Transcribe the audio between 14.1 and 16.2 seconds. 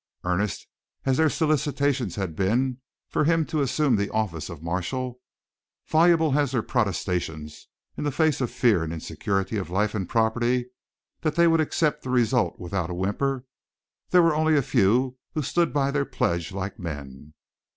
were only a few who stood by their